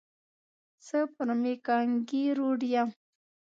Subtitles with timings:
[0.85, 2.89] زه پر مېکانګي روډ یم.